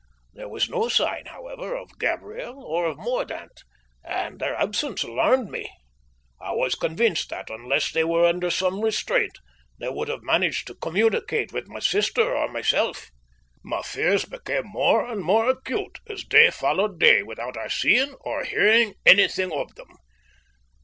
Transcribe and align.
There 0.33 0.49
was 0.49 0.67
no 0.67 0.89
sign, 0.89 1.27
however, 1.27 1.75
of 1.75 1.99
Gabriel 1.99 2.57
or 2.63 2.87
of 2.87 2.97
Mordaunt, 2.97 3.63
and 4.03 4.39
their 4.39 4.55
absence 4.55 5.03
alarmed 5.03 5.51
me. 5.51 5.69
I 6.41 6.53
was 6.53 6.73
convinced 6.73 7.29
that, 7.29 7.51
unless 7.51 7.91
they 7.91 8.03
were 8.03 8.25
under 8.25 8.49
some 8.49 8.81
restraint, 8.81 9.37
they 9.79 9.89
would 9.89 10.07
have 10.07 10.23
managed 10.23 10.65
to 10.65 10.73
communicate 10.73 11.53
with 11.53 11.67
my 11.67 11.77
sister 11.81 12.35
or 12.35 12.47
myself. 12.47 13.11
My 13.63 13.83
fears 13.83 14.25
became 14.25 14.65
more 14.65 15.05
and 15.05 15.21
more 15.21 15.47
acute 15.47 15.99
as 16.09 16.23
day 16.23 16.49
followed 16.49 16.99
day 16.99 17.21
without 17.21 17.55
our 17.55 17.69
seeing 17.69 18.15
or 18.21 18.43
hearing 18.43 18.95
anything 19.05 19.51
of 19.51 19.75
them. 19.75 19.97